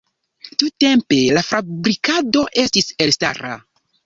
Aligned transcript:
Tiutempe 0.61 1.19
la 1.39 1.43
fabriko 1.49 2.47
estis 2.65 2.91
elstara. 3.07 3.55